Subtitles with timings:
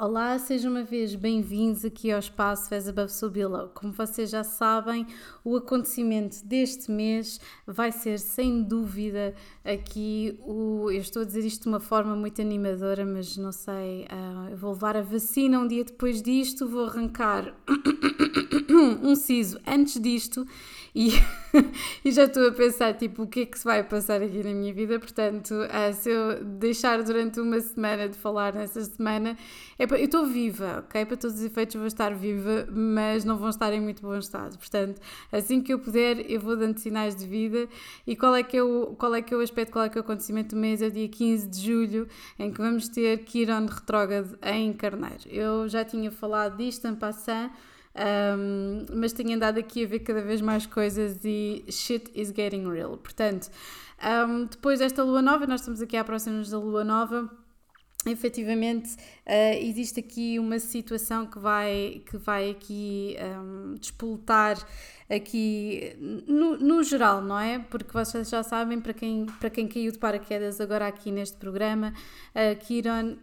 [0.00, 3.70] Olá, sejam uma vez bem-vindos aqui ao espaço As Above So Below.
[3.74, 5.04] Como vocês já sabem,
[5.42, 9.34] o acontecimento deste mês vai ser sem dúvida
[9.64, 10.88] aqui o.
[10.88, 14.04] Eu estou a dizer isto de uma forma muito animadora, mas não sei.
[14.04, 17.52] Uh, eu vou levar a vacina um dia depois disto, vou arrancar
[19.02, 20.46] um siso antes disto
[20.98, 21.12] e,
[22.04, 24.50] e, já estou a pensar, tipo, o que é que se vai passar aqui na
[24.50, 29.38] minha vida, portanto, uh, se eu deixar durante uma semana de falar nessa semana,
[29.78, 31.06] é para, eu estou viva, ok?
[31.06, 34.58] Para todos os efeitos vou estar viva, mas não vão estar em muito bom estado,
[34.58, 37.68] portanto, assim que eu puder, eu vou dando sinais de vida,
[38.04, 39.96] e qual é que é o, qual é, que é o aspecto, qual é que
[39.96, 40.82] é o acontecimento do mês?
[40.82, 45.28] É o dia 15 de julho, em que vamos ter Kiron retrógrado em Carneiro.
[45.28, 47.52] Eu já tinha falado disto em passant,
[47.98, 52.68] um, mas tenho andado aqui a ver cada vez mais coisas e shit is getting
[52.70, 52.96] real.
[52.96, 53.50] Portanto,
[54.28, 57.28] um, depois desta lua nova, nós estamos aqui à próxima da lua nova.
[58.06, 58.94] Efetivamente,
[59.26, 64.56] uh, existe aqui uma situação que vai, que vai aqui um, despoltar
[65.10, 65.96] aqui
[66.26, 67.58] no, no geral, não é?
[67.58, 71.92] Porque vocês já sabem, para quem, para quem caiu de paraquedas agora aqui neste programa,
[72.34, 73.16] uh, Kiron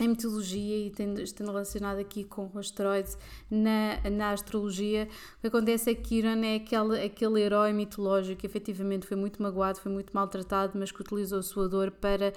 [0.00, 3.10] em mitologia e tendo, estando relacionado aqui com o asteroide
[3.48, 8.46] na, na astrologia, o que acontece é que Kiran é aquele, aquele herói mitológico que
[8.46, 12.32] efetivamente foi muito magoado, foi muito maltratado, mas que utilizou a sua dor para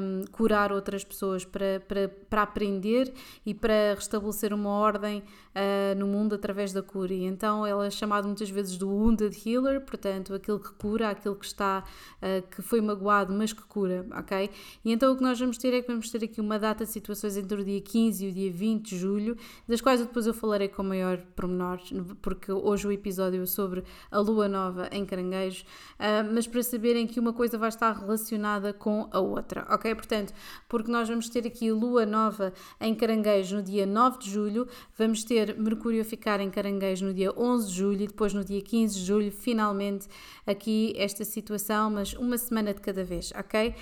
[0.00, 3.12] um, curar outras pessoas, para, para, para aprender
[3.46, 7.14] e para restabelecer uma ordem uh, no mundo através da cura.
[7.14, 11.34] E então ele é chamado muitas vezes do Wounded Healer, portanto, aquele que cura, aquele
[11.34, 11.82] que está,
[12.16, 14.50] uh, que foi magoado, mas que cura, ok?
[14.84, 17.36] E então o que nós vamos ter é que vamos ter aqui uma data situações
[17.36, 19.36] entre o dia 15 e o dia 20 de julho,
[19.66, 21.78] das quais depois eu falarei com maior pormenor,
[22.20, 27.06] porque hoje o episódio é sobre a lua nova em Caranguejo, uh, mas para saberem
[27.06, 29.94] que uma coisa vai estar relacionada com a outra, ok?
[29.94, 30.32] Portanto,
[30.68, 35.24] porque nós vamos ter aqui lua nova em Caranguejo no dia 9 de julho, vamos
[35.24, 38.60] ter Mercúrio a ficar em Caranguejo no dia 11 de julho e depois no dia
[38.60, 40.08] 15 de julho, finalmente
[40.46, 43.74] aqui esta situação, mas uma semana de cada vez, ok?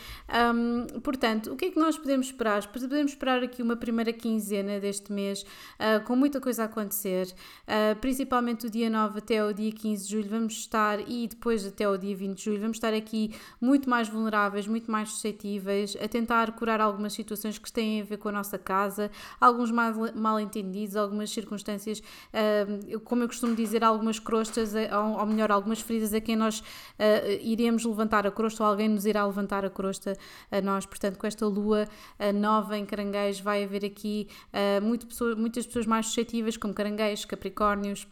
[0.55, 2.59] Um, portanto, o que é que nós podemos esperar?
[2.99, 7.33] Podemos esperar aqui uma primeira quinzena deste mês uh, com muita coisa a acontecer,
[7.63, 11.65] uh, principalmente o dia 9 até o dia 15 de julho, vamos estar, e depois
[11.65, 15.97] até o dia 20 de julho, vamos estar aqui muito mais vulneráveis, muito mais suscetíveis,
[16.03, 20.41] a tentar curar algumas situações que têm a ver com a nossa casa, alguns mal,
[20.41, 26.13] entendidos, algumas circunstâncias, uh, como eu costumo dizer, algumas crostas, ou, ou melhor, algumas feridas
[26.13, 26.65] a quem nós
[27.43, 30.17] iremos levantar a crosta ou alguém nos irá levantar a crosta
[30.51, 30.85] a nós.
[30.85, 31.87] Portanto, com esta lua
[32.35, 37.25] nova em caranguejos, vai haver aqui uh, muito pessoa, muitas pessoas mais suscetíveis, como caranguejos,
[37.25, 38.07] capricórnios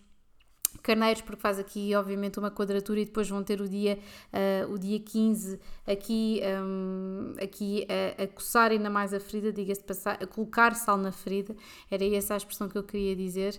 [0.82, 3.98] carneiros, porque faz aqui obviamente uma quadratura e depois vão ter o dia,
[4.32, 7.86] uh, o dia 15 aqui, um, aqui
[8.18, 11.56] a, a coçar ainda mais a ferida, diga-se passar, a colocar sal na ferida,
[11.90, 13.58] era essa a expressão que eu queria dizer,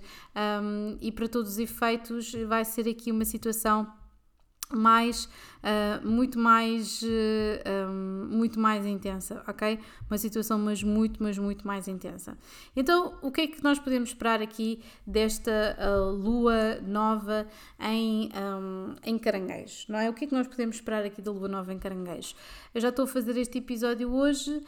[0.64, 3.88] um, e para todos os efeitos vai ser aqui uma situação
[4.74, 5.30] mais,
[5.68, 7.08] uh, muito mais, uh,
[7.66, 9.80] ah, um, muito mais intensa, ok?
[10.10, 12.38] Uma situação mas muito, mas muito mais intensa.
[12.76, 17.48] Então, o que é que nós podemos esperar aqui desta uh, lua nova
[17.80, 20.10] em, um, em caranguejo, não é?
[20.10, 22.36] O que é que nós podemos esperar aqui da lua nova em caranguejo?
[22.74, 24.62] Eu já estou a fazer este episódio hoje,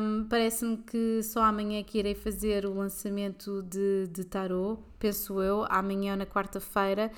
[0.00, 5.66] um, parece-me que só amanhã que irei fazer o lançamento de, de tarot, penso eu,
[5.68, 7.10] amanhã ou na quarta-feira,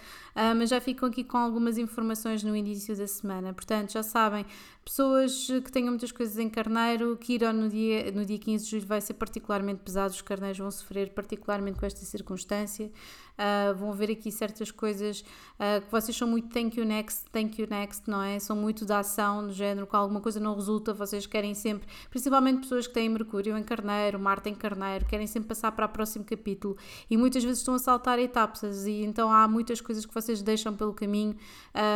[0.56, 3.17] mas já ficam aqui com algumas informações no início da semana.
[3.52, 4.44] Portanto, já sabem,
[4.88, 8.86] pessoas que tenham muitas coisas em carneiro, que no dia, no dia 15 de julho
[8.86, 12.90] vai ser particularmente pesado, os carneiros vão sofrer particularmente com esta circunstância.
[13.38, 17.60] Uh, vão ver aqui certas coisas uh, que vocês são muito thank you next, thank
[17.60, 18.36] you next, não é?
[18.40, 22.62] São muito da ação, do género, que alguma coisa não resulta, vocês querem sempre, principalmente
[22.62, 26.24] pessoas que têm Mercúrio em Carneiro, Marte em Carneiro, querem sempre passar para o próximo
[26.24, 26.76] capítulo
[27.08, 30.74] e muitas vezes estão a saltar etapas e então há muitas coisas que vocês deixam
[30.74, 31.36] pelo caminho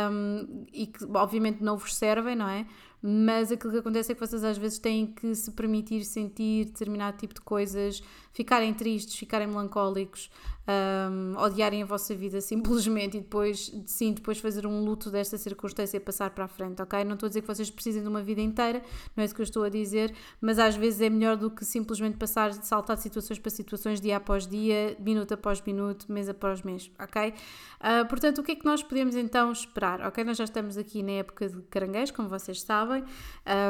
[0.09, 2.65] um, e que obviamente não vos servem, não é?
[3.05, 7.17] Mas aquilo que acontece é que vocês às vezes têm que se permitir sentir determinado
[7.17, 8.01] tipo de coisas,
[8.33, 10.29] ficarem tristes, ficarem melancólicos,
[10.67, 15.97] um, odiarem a vossa vida simplesmente e depois, sim, depois fazer um luto desta circunstância
[15.97, 17.03] e passar para a frente, ok?
[17.03, 18.81] Não estou a dizer que vocês precisem de uma vida inteira,
[19.15, 21.65] não é isso que eu estou a dizer, mas às vezes é melhor do que
[21.65, 26.61] simplesmente passar, saltar de situações para situações, dia após dia, minuto após minuto, mês após
[26.61, 27.33] mês, ok?
[27.79, 30.23] Uh, portanto, o que é que nós podemos então esperar, ok?
[30.23, 33.03] Nós já estamos aqui na época de caranguejo, como vocês sabem,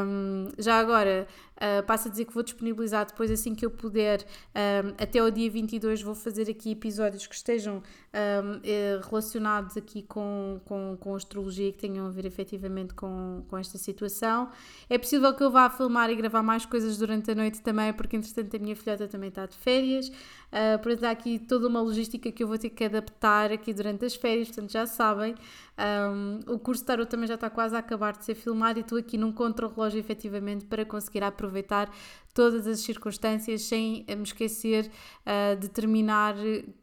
[0.06, 4.21] um, já agora Uh, passo a dizer que vou disponibilizar depois assim que eu puder,
[4.21, 7.81] uh, até o dia 22 vou fazer aqui episódios que estejam
[8.13, 13.57] um, eh, relacionados aqui com, com, com astrologia que tenham a ver efetivamente com, com
[13.57, 14.50] esta situação.
[14.88, 18.15] É possível que eu vá filmar e gravar mais coisas durante a noite também, porque
[18.15, 20.10] entretanto a minha filhota também está de férias.
[20.10, 24.06] Uh, portanto, há aqui toda uma logística que eu vou ter que adaptar aqui durante
[24.06, 25.33] as férias, portanto já sabem.
[25.75, 28.81] Um, o curso de tarot também já está quase a acabar de ser filmado e
[28.81, 31.92] estou aqui num contra-relógio efetivamente para conseguir aproveitar
[32.33, 34.89] todas as circunstâncias sem me esquecer
[35.25, 36.35] uh, de terminar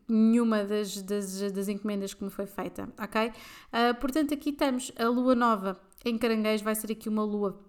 [0.08, 3.28] nenhuma das, das, das, encomendas que me foi feita, ok?
[3.28, 7.60] Uh, portanto, aqui temos a lua nova em caranguejo, vai ser aqui uma lua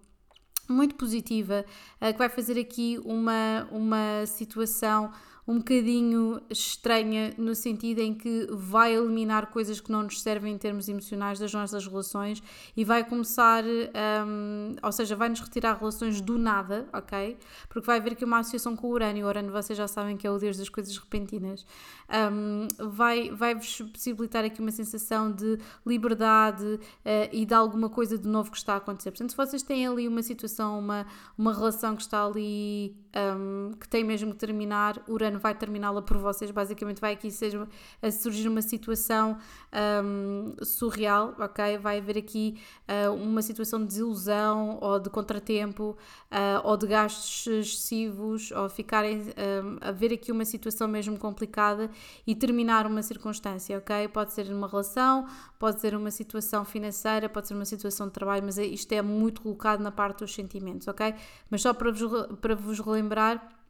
[0.68, 1.64] muito positiva,
[2.00, 5.12] uh, que vai fazer aqui uma, uma situação
[5.46, 10.58] um bocadinho estranha no sentido em que vai eliminar coisas que não nos servem em
[10.58, 12.42] termos emocionais das nossas relações
[12.76, 17.36] e vai começar, um, ou seja, vai nos retirar relações do nada, ok?
[17.68, 19.26] Porque vai haver aqui uma associação com o Urânio.
[19.26, 21.66] O Urânio vocês já sabem que é o Deus das coisas repentinas.
[22.08, 26.80] Um, vai, vai-vos possibilitar aqui uma sensação de liberdade uh,
[27.32, 29.10] e de alguma coisa de novo que está a acontecer.
[29.10, 31.06] Portanto, se vocês têm ali uma situação, uma,
[31.36, 32.96] uma relação que está ali,
[33.36, 36.50] um, que tem mesmo que terminar, Urânio ano vai terminá-la por vocês.
[36.50, 37.66] Basicamente, vai aqui ser,
[38.00, 39.38] a surgir uma situação
[40.04, 41.78] um, surreal, ok?
[41.78, 45.96] Vai haver aqui uh, uma situação de desilusão ou de contratempo
[46.30, 51.90] uh, ou de gastos excessivos ou ficarem um, a ver aqui uma situação mesmo complicada
[52.26, 54.08] e terminar uma circunstância, ok?
[54.08, 55.26] Pode ser uma relação,
[55.58, 59.42] pode ser uma situação financeira, pode ser uma situação de trabalho, mas isto é muito
[59.42, 61.14] colocado na parte dos sentimentos, ok?
[61.50, 63.61] Mas só para vos, para vos relembrar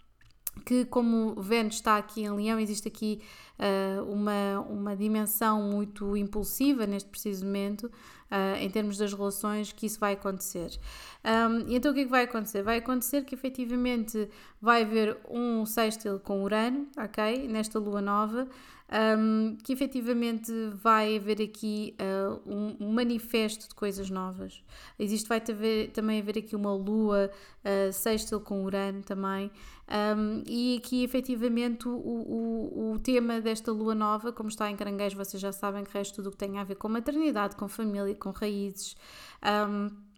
[0.64, 3.20] que como Vênus está aqui em Leão, existe aqui
[3.58, 9.86] uh, uma, uma dimensão muito impulsiva neste preciso momento, uh, em termos das relações, que
[9.86, 10.78] isso vai acontecer.
[11.24, 12.62] Um, e então o que é que vai acontecer?
[12.62, 14.28] Vai acontecer que efetivamente
[14.60, 17.48] vai haver um sextil com Urano, ok?
[17.48, 18.48] Nesta lua nova,
[18.92, 24.62] um, que efetivamente vai haver aqui uh, um, manifesto de coisas novas.
[24.98, 27.30] Existe, vai haver, também haver aqui uma lua
[27.64, 29.50] uh, sextil com Urano também.
[29.88, 35.16] Um, e aqui efetivamente o, o, o tema desta lua nova, como está em caranguejo,
[35.16, 38.14] vocês já sabem que resta tudo o que tem a ver com maternidade, com família,
[38.14, 38.94] com raízes.
[39.42, 40.11] Um,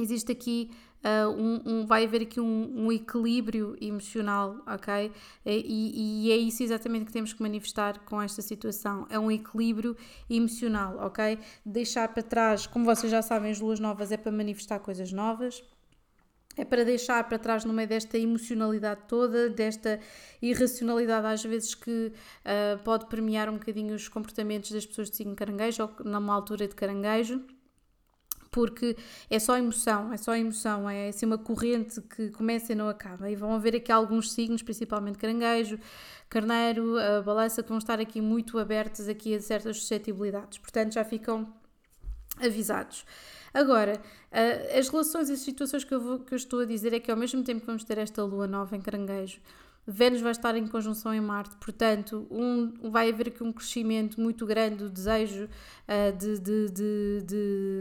[0.00, 0.70] existe aqui
[1.02, 5.12] uh, um, um, vai haver aqui um, um, equilíbrio emocional, ok?
[5.44, 9.96] E, e, é isso exatamente que temos que manifestar com esta situação: é um equilíbrio
[10.30, 11.38] emocional, ok?
[11.64, 15.62] Deixar para trás, como vocês já sabem, as luas novas é para manifestar coisas novas.
[16.54, 19.98] É para deixar para trás no meio desta emocionalidade toda, desta
[20.42, 25.34] irracionalidade às vezes que uh, pode permear um bocadinho os comportamentos das pessoas de signo
[25.34, 27.42] caranguejo ou numa altura de caranguejo
[28.52, 28.96] porque
[29.30, 33.28] é só emoção, é só emoção, é assim uma corrente que começa e não acaba.
[33.30, 35.78] E vão haver aqui alguns signos, principalmente caranguejo,
[36.28, 40.58] carneiro, a balança, que vão estar aqui muito abertos aqui a certas suscetibilidades.
[40.58, 41.52] Portanto, já ficam
[42.38, 43.06] avisados.
[43.54, 44.00] Agora,
[44.78, 47.10] as relações e as situações que eu, vou, que eu estou a dizer é que
[47.10, 49.40] ao mesmo tempo que vamos ter esta lua nova em caranguejo,
[49.86, 54.46] Vênus vai estar em conjunção em Marte, portanto, um, vai haver aqui um crescimento muito
[54.46, 57.80] grande do desejo uh, de, de, de, de,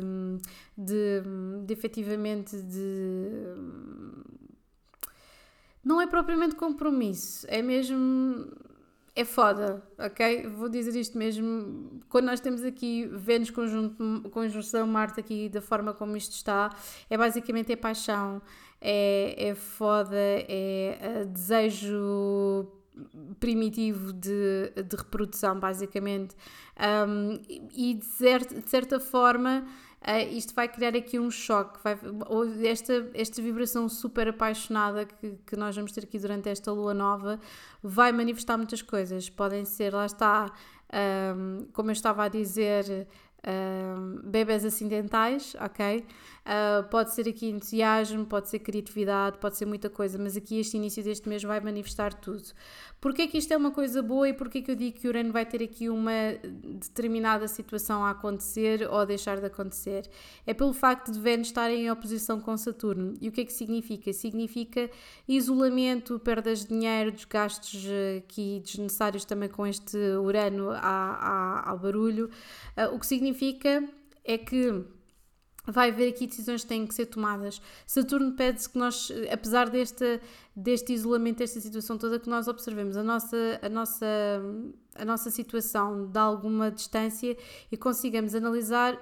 [0.77, 1.21] de,
[1.65, 3.53] de efetivamente de.
[5.83, 8.47] Não é propriamente compromisso, é mesmo.
[9.13, 10.47] É foda, ok?
[10.47, 12.01] Vou dizer isto mesmo.
[12.07, 16.69] Quando nós temos aqui Vênus conjunto, conjunção Marte aqui da forma como isto está,
[17.09, 18.41] é basicamente é paixão,
[18.79, 22.67] é, é foda, é, é desejo
[23.39, 26.35] primitivo de, de reprodução, basicamente.
[26.79, 27.39] Um,
[27.73, 29.65] e de, de certa forma.
[30.01, 31.95] Uh, isto vai criar aqui um choque, vai,
[32.65, 37.39] esta, esta vibração super apaixonada que, que nós vamos ter aqui durante esta lua nova
[37.83, 39.29] vai manifestar muitas coisas.
[39.29, 40.51] Podem ser, lá está,
[41.35, 43.07] um, como eu estava a dizer,
[43.47, 45.99] um, bebés acidentais, ok?
[45.99, 50.77] Uh, pode ser aqui entusiasmo, pode ser criatividade, pode ser muita coisa, mas aqui este
[50.77, 52.43] início deste mês vai manifestar tudo.
[53.01, 55.43] Porquê que isto é uma coisa boa e porquê que eu digo que Urano vai
[55.43, 56.11] ter aqui uma
[56.43, 60.07] determinada situação a acontecer ou a deixar de acontecer?
[60.45, 63.15] É pelo facto de Vênus estar em oposição com Saturno.
[63.19, 64.13] E o que é que significa?
[64.13, 64.87] Significa
[65.27, 67.89] isolamento, perdas de dinheiro, desgastes
[68.19, 72.29] aqui desnecessários também com este Urano ao barulho,
[72.77, 73.83] uh, o que significa
[74.23, 74.85] é que
[75.65, 77.61] vai haver aqui decisões que têm que ser tomadas.
[77.85, 80.19] Saturno pede-se que nós, apesar deste,
[80.55, 84.05] deste isolamento, desta situação toda, que nós observemos a nossa, a, nossa,
[84.95, 87.37] a nossa situação de alguma distância
[87.71, 88.97] e consigamos analisar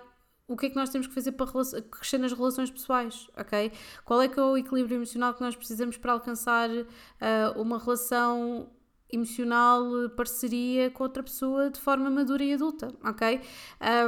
[0.47, 1.45] o que é que nós temos que fazer para
[1.91, 3.71] crescer nas relações pessoais, ok?
[4.03, 8.67] Qual é que é o equilíbrio emocional que nós precisamos para alcançar uh, uma relação
[9.11, 9.85] emocional,
[10.15, 13.41] parceria com outra pessoa de forma madura e adulta, ok?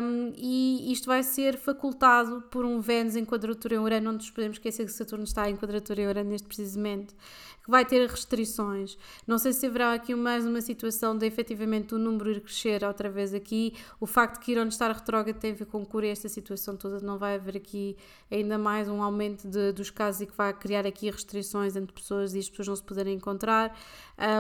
[0.02, 4.30] Um, e isto vai ser facultado por um Vênus em quadratura em Urano, onde nos
[4.30, 7.16] podemos esquecer que Saturno está em quadratura em Urano neste preciso momento
[7.64, 8.98] que vai ter restrições.
[9.26, 13.10] Não sei se haverá aqui mais uma situação de efetivamente o número ir crescer outra
[13.10, 13.74] vez aqui.
[14.00, 17.00] O facto de Quirón estar retrógrado tem a ver com cura esta situação toda.
[17.00, 17.96] Não vai haver aqui
[18.32, 22.34] ainda mais um aumento de, dos casos e que vai criar aqui restrições entre pessoas
[22.34, 23.78] e as pessoas não se poderem encontrar.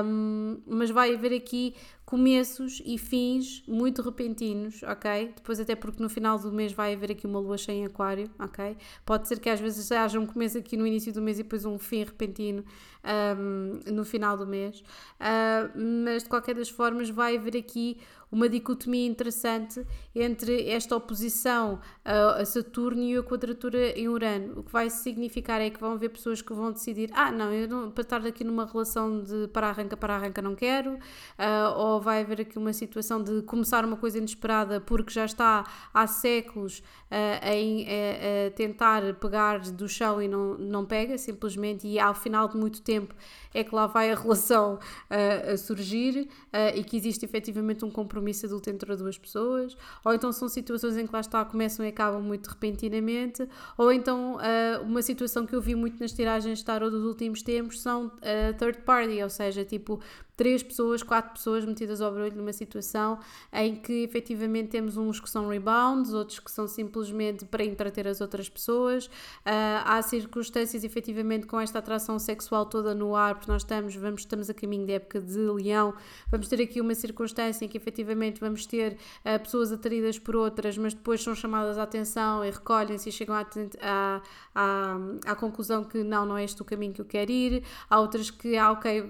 [0.03, 1.75] Um, mas vai haver aqui
[2.11, 5.31] começos e fins muito repentinos, ok?
[5.33, 8.29] Depois até porque no final do mês vai haver aqui uma lua cheia em aquário,
[8.37, 8.75] ok?
[9.05, 11.63] Pode ser que às vezes haja um começo aqui no início do mês e depois
[11.63, 12.65] um fim repentino
[13.39, 14.81] um, no final do mês,
[15.21, 15.71] uh,
[16.03, 17.97] mas de qualquer das formas vai haver aqui
[18.31, 19.85] uma dicotomia interessante
[20.15, 24.59] entre esta oposição a, Saturno e a quadratura em Urano.
[24.59, 27.67] O que vai significar é que vão haver pessoas que vão decidir: ah, não, eu
[27.67, 32.41] não, para estar aqui numa relação de para-arranca, para-arranca não quero, uh, ou vai haver
[32.41, 38.47] aqui uma situação de começar uma coisa inesperada porque já está há séculos uh, a,
[38.47, 42.81] a tentar pegar do chão e não, não pega, simplesmente, e ao final de muito
[42.81, 43.13] tempo
[43.53, 46.29] é que lá vai a relação uh, a surgir
[46.75, 51.07] e que existe efetivamente um compromisso adulto entre duas pessoas, ou então são situações em
[51.07, 53.47] que lá está, começam e acabam muito repentinamente,
[53.77, 57.41] ou então uh, uma situação que eu vi muito nas tiragens de tarot dos últimos
[57.41, 58.11] tempos são
[58.57, 59.99] third party, ou seja, tipo
[60.41, 63.19] três pessoas, quatro pessoas metidas ao barulho numa situação
[63.53, 68.21] em que efetivamente temos uns que são rebounds, outros que são simplesmente para entreter as
[68.21, 69.05] outras pessoas.
[69.05, 74.21] Uh, há circunstâncias efetivamente com esta atração sexual toda no ar, porque nós estamos, vamos,
[74.21, 75.93] estamos a caminho da época de leão,
[76.31, 78.93] vamos ter aqui uma circunstância em que efetivamente vamos ter
[79.23, 83.35] uh, pessoas atraídas por outras, mas depois são chamadas a atenção e recolhem-se e chegam
[83.35, 83.45] à,
[83.79, 84.21] à,
[84.55, 87.63] à, à conclusão que não, não é este o caminho que eu quero ir.
[87.87, 89.07] Há outras que, ah, ok,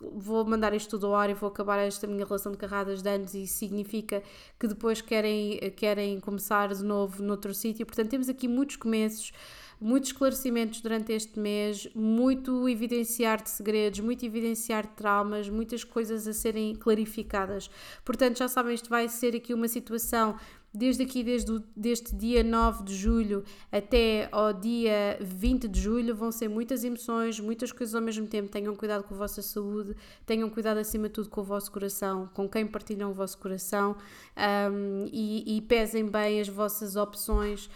[0.00, 3.08] vou mandar isto tudo ao ar e vou acabar esta minha relação de carradas de
[3.08, 4.22] anos e significa
[4.58, 7.86] que depois querem, querem começar de novo noutro sítio.
[7.86, 9.32] Portanto, temos aqui muitos começos
[9.80, 16.26] muitos esclarecimentos durante este mês, muito evidenciar de segredos, muito evidenciar de traumas, muitas coisas
[16.26, 17.70] a serem clarificadas.
[18.04, 20.36] Portanto, já sabem, isto vai ser aqui uma situação
[20.76, 23.42] desde aqui, desde o, deste dia 9 de julho
[23.72, 28.50] até ao dia 20 de julho, vão ser muitas emoções, muitas coisas ao mesmo tempo.
[28.50, 32.28] Tenham cuidado com a vossa saúde, tenham cuidado acima de tudo com o vosso coração,
[32.34, 33.96] com quem partilham o vosso coração
[34.36, 37.70] um, e, e, pesem bem as vossas opções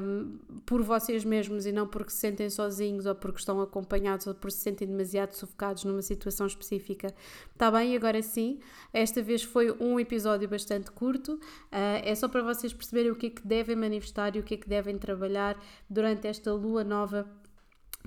[0.00, 4.34] um, por vocês mesmos e não porque se sentem sozinhos ou porque estão acompanhados ou
[4.34, 7.14] porque se sentem demasiado sufocados numa situação específica.
[7.52, 7.94] Está bem?
[7.94, 8.60] Agora sim,
[8.92, 11.34] esta vez foi um episódio bastante curto.
[11.34, 14.54] Uh, é só para vocês perceberem o que é que devem manifestar e o que
[14.54, 17.28] é que devem trabalhar durante esta lua nova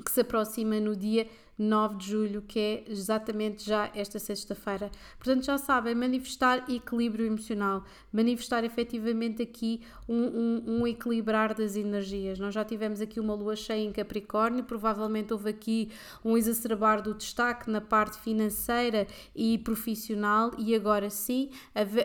[0.03, 4.91] que se aproxima no dia 9 de julho, que é exatamente já esta sexta-feira.
[5.17, 12.37] Portanto, já sabem, manifestar equilíbrio emocional, manifestar efetivamente aqui um, um, um, equilibrar das energias.
[12.37, 15.91] Nós já tivemos aqui uma lua cheia em Capricórnio, provavelmente houve aqui
[16.23, 21.49] um exacerbar do destaque na parte financeira e profissional, e agora sim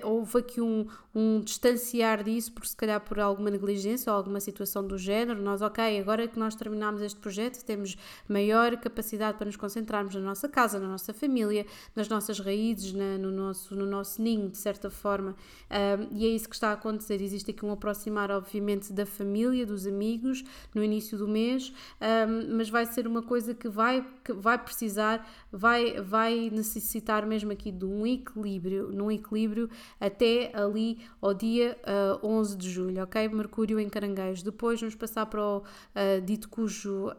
[0.02, 4.86] houve aqui um, um distanciar disso, por se calhar por alguma negligência ou alguma situação
[4.86, 5.42] do género.
[5.42, 7.96] Nós, ok, agora que nós terminamos este projeto, temos
[8.28, 13.18] maior capacidade para nos concentrarmos na nossa casa, na nossa família, nas nossas raízes, na,
[13.18, 15.34] no, nosso, no nosso ninho, de certa forma.
[15.68, 17.20] Um, e é isso que está a acontecer.
[17.20, 22.70] Existe aqui um aproximar, obviamente, da família, dos amigos, no início do mês, um, mas
[22.70, 27.84] vai ser uma coisa que vai, que vai precisar, vai, vai necessitar mesmo aqui de
[27.84, 29.68] um equilíbrio, num equilíbrio
[29.98, 31.76] até ali ao dia
[32.22, 33.28] uh, 11 de julho, ok?
[33.28, 34.44] Mercúrio em Caranguejos.
[34.44, 37.10] Depois vamos passar para o uh, dito cujo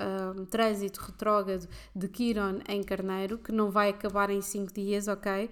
[0.49, 5.49] trânsito retrógrado de Quiron em Carneiro, que não vai acabar em 5 dias, ok?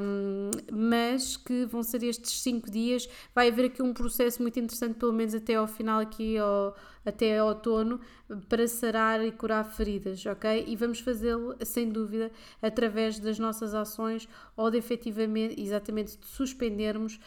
[0.00, 4.94] Um, mas que vão ser estes 5 dias, vai haver aqui um processo muito interessante,
[4.94, 6.76] pelo menos até ao final aqui ao
[7.06, 8.00] até outono
[8.48, 10.64] para sarar e curar feridas, ok?
[10.66, 17.20] E vamos fazê-lo, sem dúvida, através das nossas ações ou de efetivamente, exatamente, de suspendermos,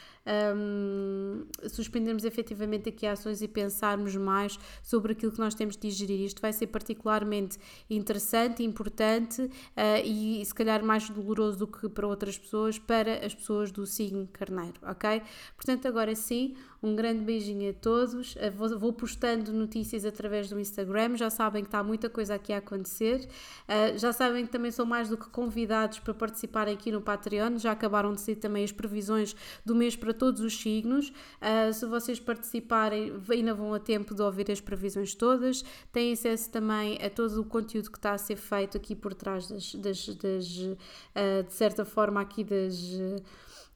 [0.56, 6.22] um, suspendermos efetivamente aqui ações e pensarmos mais sobre aquilo que nós temos de digerir.
[6.22, 7.58] Isto vai ser particularmente
[7.90, 9.50] interessante, importante uh,
[10.04, 14.28] e se calhar mais doloroso do que para outras pessoas, para as pessoas do signo
[14.32, 15.22] carneiro, ok?
[15.56, 18.36] Portanto, agora sim, Um grande beijinho a todos.
[18.36, 21.18] Uh, vou, postando notícias através do Instagram.
[21.18, 23.28] Já sabem que está muita coisa aqui a acontecer.
[23.68, 27.58] Uh, já sabem que também são mais do que convidados para participarem aqui no Patreon.
[27.58, 31.12] Já acabaram de ser também as previsões do mês para todos os signos.
[31.74, 35.64] se vocês participarem, ainda vão a tempo de ouvir as previsões todas.
[35.92, 39.48] Têm acesso também a todo o conteúdo que está a ser feito aqui por trás
[39.50, 42.78] das, das, das de certa forma aqui das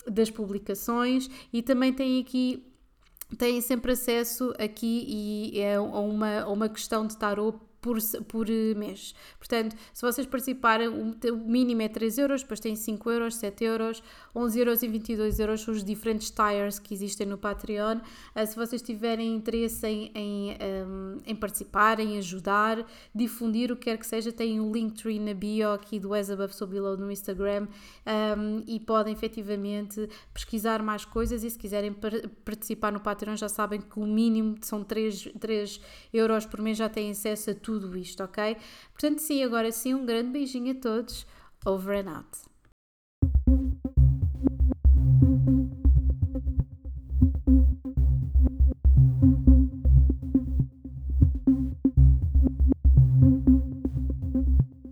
[0.07, 2.72] das publicações e também tem aqui
[3.33, 7.97] têm sempre acesso aqui e é uma, uma questão de tarot por,
[8.29, 9.13] por mês.
[9.37, 14.01] Portanto, se vocês participarem, o mínimo é 3 euros, depois tem 5 euros, 7 euros,
[14.33, 17.97] 11 euros e 22 euros são os diferentes tires que existem no Patreon.
[18.33, 23.83] Uh, se vocês tiverem interesse em, em, um, em, participar, em ajudar, difundir o que
[23.83, 26.95] quer que seja, tem o um Linktree na bio aqui do As Above So Below
[26.95, 27.67] no Instagram
[28.37, 32.13] um, e podem efetivamente pesquisar mais coisas e se quiserem par
[32.45, 35.81] participar no Patreon já sabem que o mínimo são 3, 3
[36.13, 38.57] euros por mês, já têm acesso a tudo isto, ok?
[38.91, 41.25] Portanto, sim, agora sim, um grande beijinho a todos.
[41.65, 42.52] Over and out.